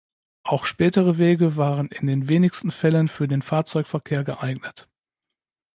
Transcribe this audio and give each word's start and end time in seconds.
Auch 0.41 0.65
spätere 0.65 1.19
Wege 1.19 1.57
waren 1.57 1.87
in 1.89 2.07
den 2.07 2.27
wenigsten 2.27 2.71
Fällen 2.71 3.07
für 3.07 3.27
den 3.27 3.43
Fahrzeugverkehr 3.43 4.23
geeignet. 4.23 4.89